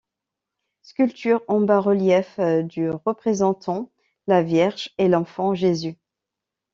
[0.81, 3.91] Sculpture en bas-relief du représentant
[4.25, 5.95] la Vierge et l'Enfant Jésus.